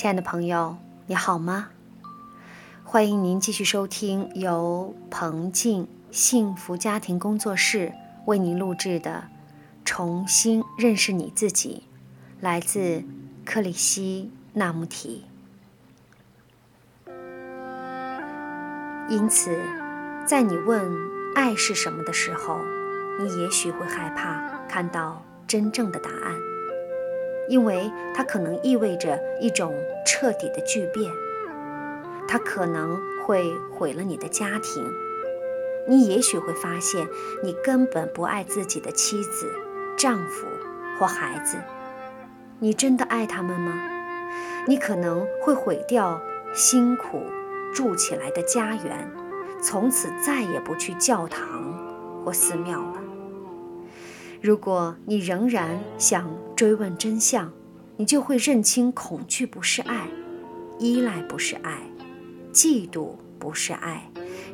[0.00, 0.78] 亲爱的朋友，
[1.08, 1.68] 你好吗？
[2.84, 7.92] 欢迎您继续收听由彭静幸福家庭工作室
[8.24, 9.24] 为您录制的
[9.84, 11.82] 《重新认识你自己》，
[12.42, 13.04] 来自
[13.44, 15.26] 克里希那穆提。
[19.10, 19.54] 因此，
[20.24, 20.90] 在你问
[21.34, 22.58] 爱是什么的时候，
[23.18, 26.49] 你也许会害怕看到真正的答案。
[27.50, 29.74] 因为它可能意味着一种
[30.06, 31.10] 彻底的巨变，
[32.28, 34.82] 它可能会毁了你的家庭。
[35.88, 37.08] 你也许会发现，
[37.42, 39.50] 你根本不爱自己的妻子、
[39.98, 40.46] 丈夫
[40.98, 41.56] 或孩子。
[42.60, 43.82] 你真的爱他们吗？
[44.68, 47.24] 你可能会毁掉辛苦
[47.74, 49.10] 筑起来的家园，
[49.60, 51.42] 从此再也不去教堂
[52.24, 53.02] 或寺庙了。
[54.42, 57.52] 如果你仍然想追问真相，
[57.98, 60.08] 你就会认清：恐惧不是爱，
[60.78, 61.82] 依赖不是爱，
[62.50, 64.10] 嫉妒不是爱，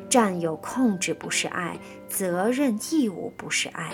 [0.09, 3.93] 占有控制不是爱，责任义务不是爱，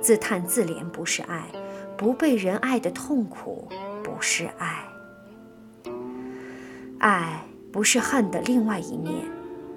[0.00, 1.48] 自叹自怜不是爱，
[1.96, 3.68] 不被人爱的痛苦
[4.04, 4.86] 不是爱。
[7.00, 9.12] 爱不是恨的另外一面，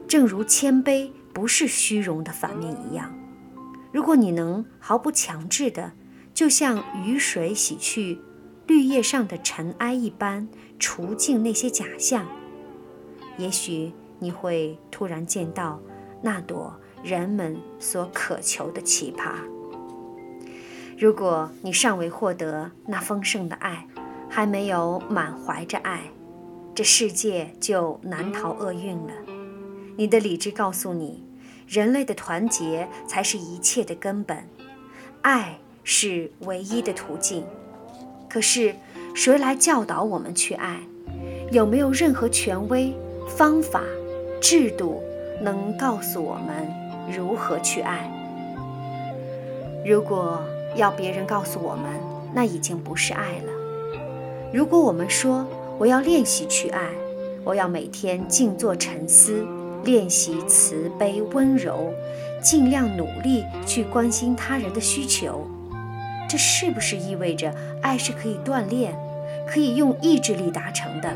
[0.07, 3.11] 正如谦卑不是虚荣的反面一样。
[3.91, 5.93] 如果你能毫不强制的，
[6.33, 8.19] 就像雨水洗去
[8.67, 12.27] 绿叶上的尘埃一般，除尽那些假象，
[13.37, 15.79] 也许你会突然见到
[16.21, 19.35] 那朵人们所渴求的奇葩。
[20.97, 23.87] 如果你尚未获得那丰盛的爱，
[24.29, 26.11] 还没有满怀着爱，
[26.75, 29.13] 这世界就难逃厄运了。
[29.95, 31.26] 你的理智告诉你。
[31.67, 34.37] 人类的团结才是一切的根本，
[35.21, 37.43] 爱是唯一的途径。
[38.29, 38.73] 可是，
[39.13, 40.79] 谁来教导我们去爱？
[41.51, 42.93] 有没有任何权威、
[43.27, 43.81] 方法、
[44.41, 45.01] 制度
[45.41, 46.67] 能告诉我们
[47.13, 48.09] 如何去爱？
[49.85, 50.41] 如果
[50.75, 51.91] 要别人告诉我们，
[52.33, 53.51] 那已经不是爱了。
[54.53, 55.45] 如果我们说
[55.77, 56.89] 我要练习去爱，
[57.43, 59.45] 我要每天静坐沉思。
[59.83, 61.93] 练习慈悲温柔，
[62.41, 65.47] 尽量努力去关心他人的需求，
[66.29, 68.97] 这是不是意味着爱是可以锻炼、
[69.47, 71.13] 可以用意志力达成的？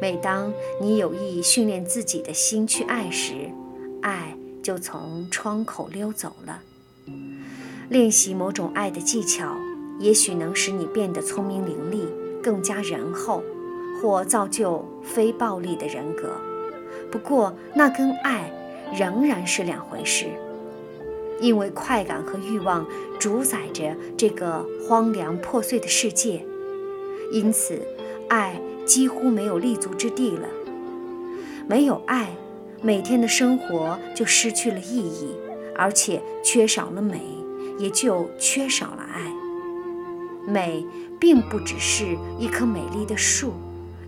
[0.00, 3.32] 每当你有意训练自己的心去爱时，
[4.02, 6.62] 爱就从窗口溜走了。
[7.88, 9.54] 练习某种爱的技巧，
[9.98, 12.06] 也许能使你变得聪明伶俐、
[12.42, 13.42] 更加仁厚，
[14.00, 16.30] 或造就非暴力的人格。
[17.10, 18.50] 不过，那跟爱
[18.96, 20.26] 仍然是两回事，
[21.40, 22.86] 因为快感和欲望
[23.18, 26.44] 主宰着这个荒凉破碎的世界，
[27.32, 27.82] 因此，
[28.28, 30.48] 爱几乎没有立足之地了。
[31.66, 32.30] 没有爱，
[32.82, 35.34] 每天的生活就失去了意义，
[35.76, 37.20] 而且缺少了美，
[37.78, 39.32] 也就缺少了爱。
[40.46, 40.84] 美
[41.20, 43.52] 并不只是一棵美丽的树。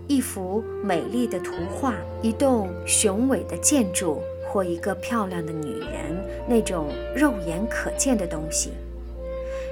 [0.07, 8.71] 一幅美丽的图画，一栋雄伟的建筑，或一个漂亮的女人，那种肉眼可见的东西。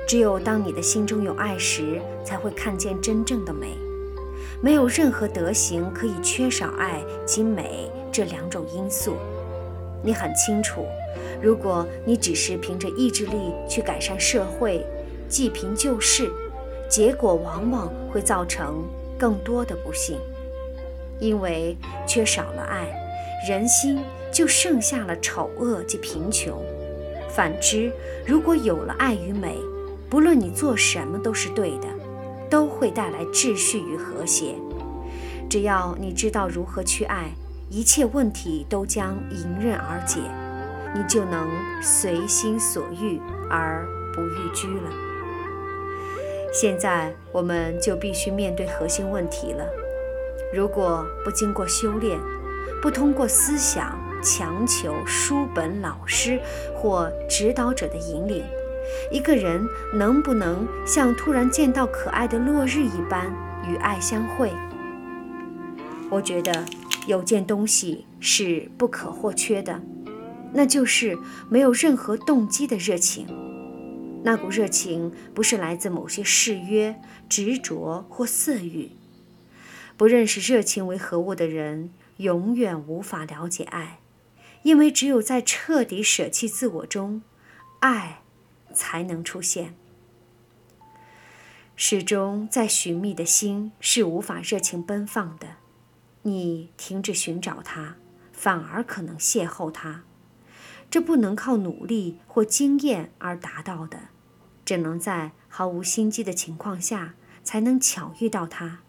[0.07, 3.75] 只有当你的心中有爱时，才会看见真正的美。
[4.61, 9.15] 没有任何德行可以缺少爱及美这两种因素。
[10.01, 10.85] 你很清楚，
[11.41, 14.85] 如果你只是凭着意志力去改善社会、
[15.27, 16.31] 济贫救世，
[16.89, 18.81] 结果往往会造成。
[19.21, 20.17] 更多的不幸，
[21.19, 21.77] 因为
[22.07, 22.87] 缺少了爱，
[23.47, 23.99] 人心
[24.33, 26.59] 就剩下了丑恶及贫穷。
[27.29, 27.91] 反之，
[28.25, 29.59] 如果有了爱与美，
[30.09, 31.87] 不论你做什么都是对的，
[32.49, 34.55] 都会带来秩序与和谐。
[35.47, 37.29] 只要你知道如何去爱，
[37.69, 40.19] 一切问题都将迎刃而解，
[40.95, 41.47] 你就能
[41.79, 43.85] 随心所欲而
[44.15, 45.10] 不逾矩了。
[46.51, 49.65] 现在我们就必须面对核心问题了。
[50.53, 52.19] 如果不经过修炼，
[52.81, 56.39] 不通过思想强求、书本、老师
[56.75, 58.43] 或指导者的引领，
[59.09, 63.31] 一个人能不能像突然见到可爱的落日一般
[63.65, 64.51] 与爱相会？
[66.09, 66.65] 我觉得
[67.07, 69.79] 有件东西是不可或缺的，
[70.53, 71.17] 那就是
[71.49, 73.25] 没有任何动机的热情。
[74.23, 78.91] 那股热情不是来自某些誓约、执着或色欲。
[79.97, 83.99] 不认识热情为何物的人，永远无法了解爱，
[84.63, 87.21] 因为只有在彻底舍弃自我中，
[87.79, 88.21] 爱
[88.73, 89.75] 才能出现。
[91.75, 95.55] 始终在寻觅的心是无法热情奔放的。
[96.23, 97.95] 你停止寻找它，
[98.31, 100.03] 反而可能邂逅它。
[100.91, 104.09] 这不能靠努力或经验而达到的，
[104.65, 107.13] 只能在毫无心机的情况下
[107.45, 108.79] 才能巧遇到它。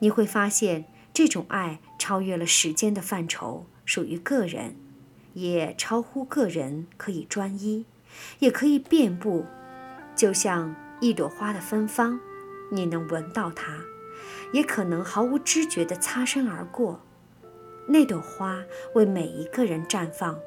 [0.00, 0.84] 你会发现，
[1.14, 4.76] 这种爱超越了时间的范畴，属于个人，
[5.32, 7.86] 也超乎个人可以专一，
[8.40, 9.46] 也可以遍布，
[10.14, 12.20] 就像一朵花的芬芳，
[12.70, 13.78] 你能闻到它，
[14.52, 17.00] 也可能毫无知觉地擦身而过。
[17.88, 18.62] 那朵花
[18.94, 20.38] 为每一个人绽放。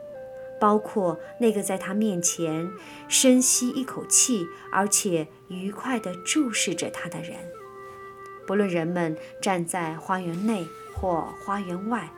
[0.62, 2.72] 包括那个在他面前
[3.08, 7.36] 深吸一口气，而且愉快地注视着他的人。
[8.46, 12.12] 不论人们站在花园内或花园外，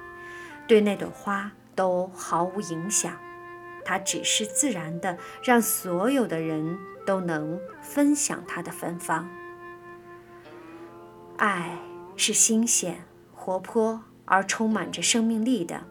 [0.67, 3.17] 对那朵花都毫无影响。
[3.85, 9.29] 它只是自然地让所有的人都能分享它的芬芳。
[11.37, 11.77] 爱
[12.17, 15.85] 是新鲜、活泼而充满着生命力的，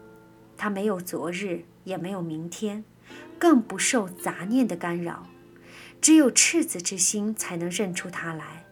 [0.55, 1.65] 它没有昨日。
[1.83, 2.83] 也没有明天，
[3.37, 5.27] 更不受杂念的干扰。
[6.01, 8.65] 只有赤子之心才能认出它来，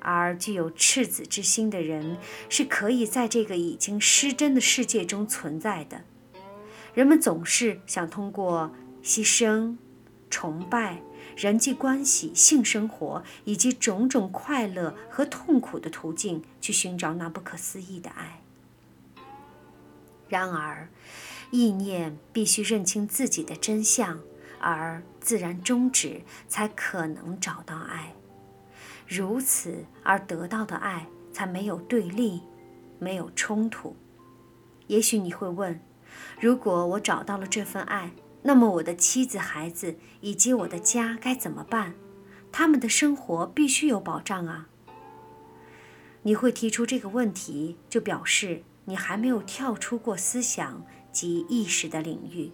[0.00, 2.18] 而具有赤子之心的人
[2.50, 6.02] 是可以在这个已经失真的世界中存在的。
[6.92, 8.70] 人们总是想通过
[9.02, 9.76] 牺牲、
[10.28, 11.00] 崇拜、
[11.36, 18.42] 人际关系、性生活以及种种快乐和痛苦的途径去寻找那不可思议的爱。
[20.28, 20.88] 然而，
[21.50, 24.20] 意念必须认清自己的真相，
[24.60, 28.14] 而自然终止，才可能找到爱。
[29.06, 32.42] 如此而得到的爱，才没有对立，
[32.98, 33.94] 没有冲突。
[34.88, 35.80] 也许你会问：
[36.40, 41.94] 如果我找到了这份爱，那么我的妻子、孩子以及我的家该怎么办？
[42.50, 44.68] 他们的生活必须有保障啊！
[46.22, 50.84] 你会提出这个问题，就表示你还没有跳出过思想。
[51.16, 52.50] 及意识的领域。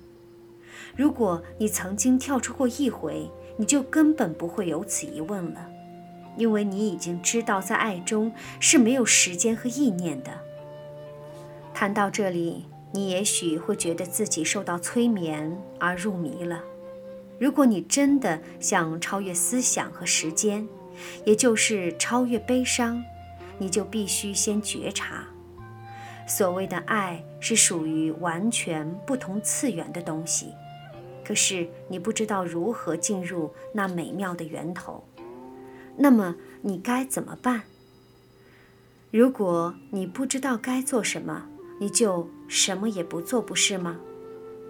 [0.94, 5.68] 如果你曾经跳出过一回，你就根本不会有此疑问了，
[6.36, 10.30] 因为你已经知道，在爱中是没有时间和意念的。
[11.74, 16.62] 谈到这里，你也许会觉得自己受到催眠而入迷了。
[17.40, 20.68] 如果你真的想超越思想和时间，
[21.24, 23.02] 也就是超越悲伤，
[23.58, 25.26] 你就必须先觉察。
[26.34, 30.54] 所谓的爱是属于完全不同次元的东西，
[31.22, 35.04] 可是你不知道如何进入那美妙的源头，
[35.94, 37.64] 那么你该怎么办？
[39.10, 44.00] 如果你不知道该做什么，你就什么也不做，不是吗？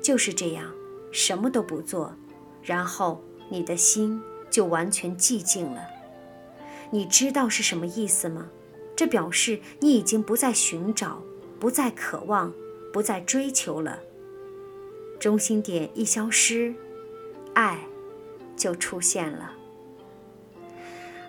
[0.02, 0.68] 就是这样，
[1.12, 2.12] 什么都不做，
[2.60, 4.20] 然后你的心
[4.50, 5.86] 就完全寂静了。
[6.90, 8.48] 你知道是什么意思吗？
[8.96, 11.22] 这表示你已经不再寻找。
[11.62, 12.52] 不再渴望，
[12.92, 14.00] 不再追求了。
[15.20, 16.74] 中心点一消失，
[17.54, 17.86] 爱
[18.56, 19.52] 就出现了。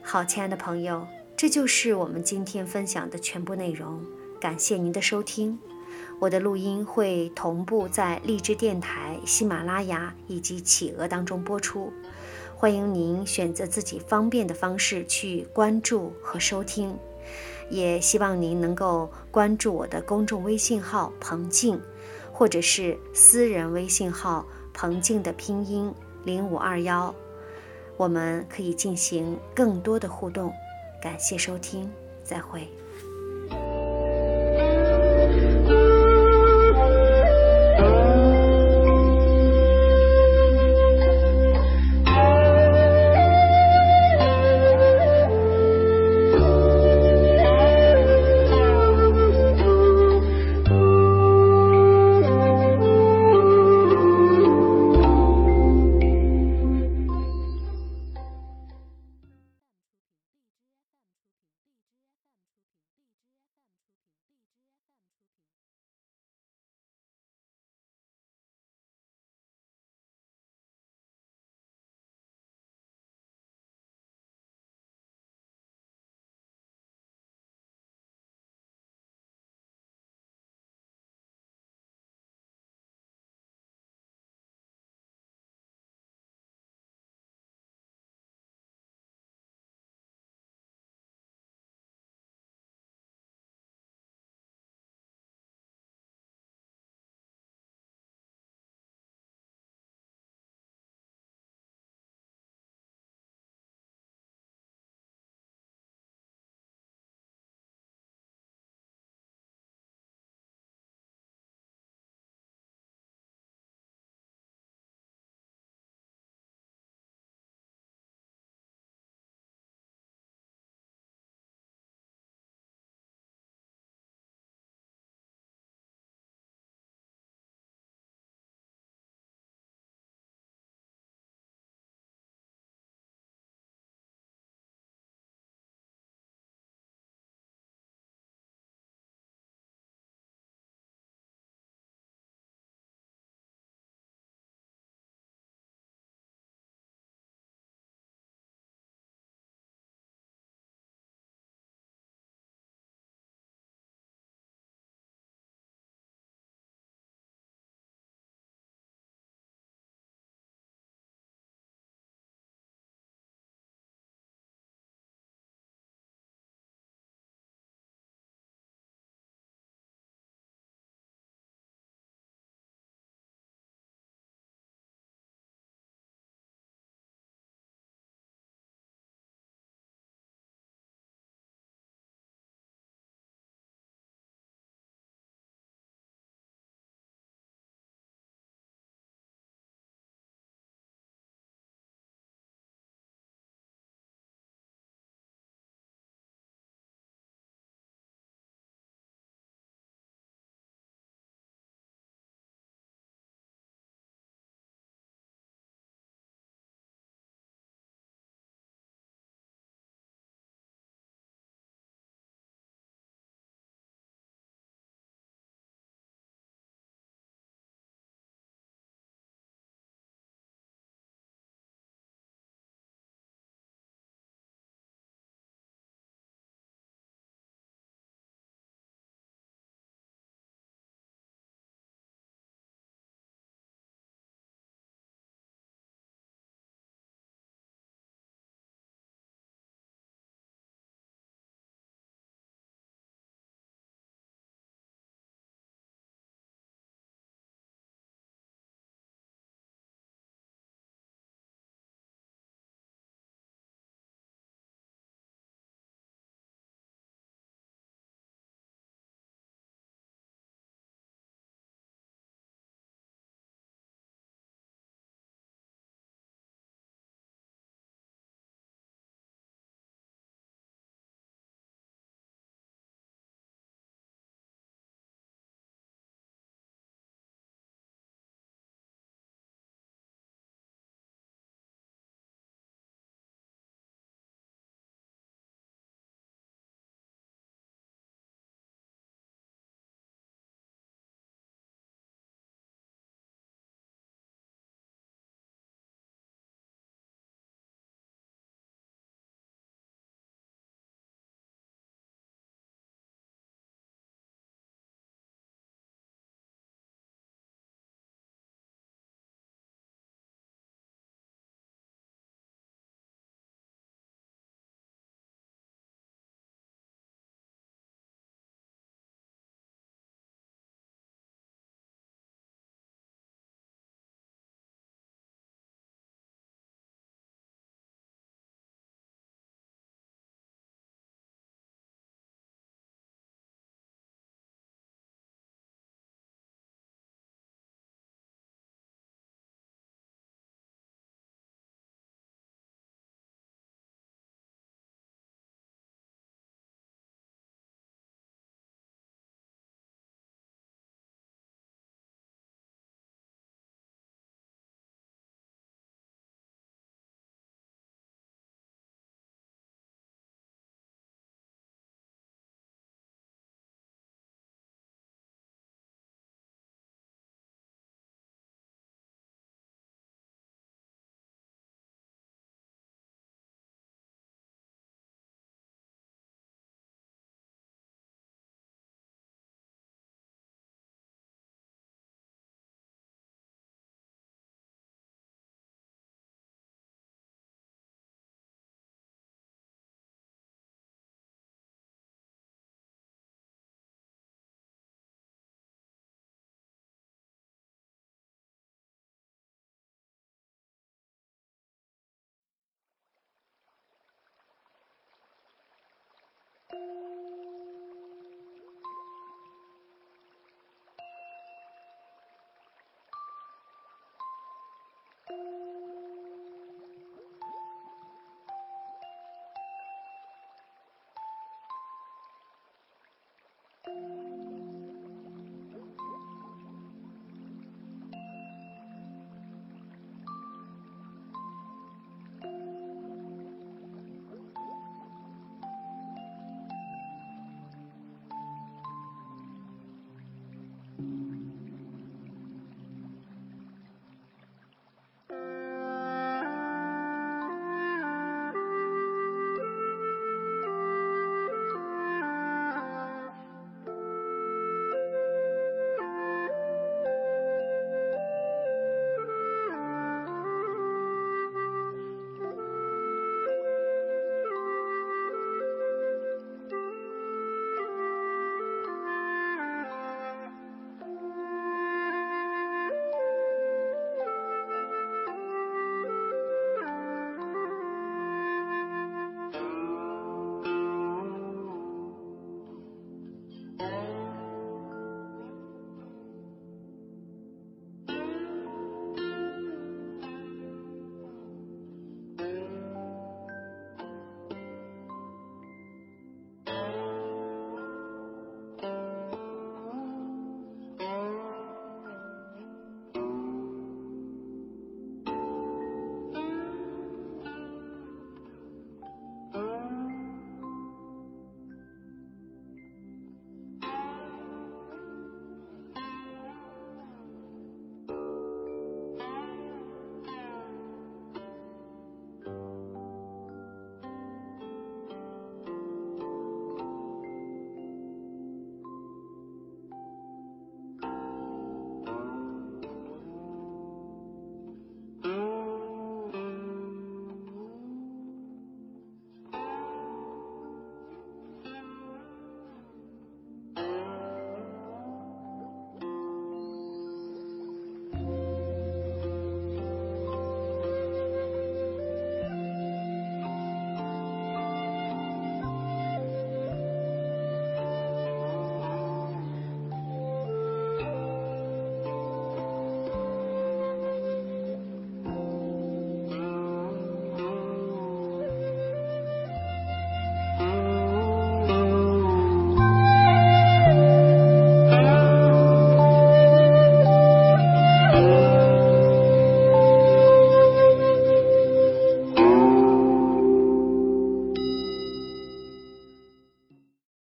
[0.02, 1.06] 好，亲爱的朋友，
[1.38, 4.04] 这就是我们今天分享的全部内容。
[4.42, 5.60] 感谢您的收听，
[6.20, 11.94] 我的录音会同步在荔枝电台、喜马拉雅以及企鹅当中播出。
[12.56, 16.98] 欢迎您选择自己方便的方式去关注和收听。
[17.74, 21.82] 也希望您能够关注我的公众微信号“彭静”，
[22.32, 25.92] 或者是私人微信号“彭静”的拼音
[26.24, 27.14] 零五二幺，
[27.98, 30.54] 我们可以进行更多的互动。
[31.02, 31.92] 感谢收听，
[32.24, 32.68] 再会。